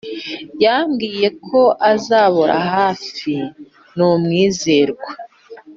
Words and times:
Yabwiyeko 0.63 1.61
azambora 1.91 2.55
hafi 2.73 3.33
numwizerwa 3.95 5.09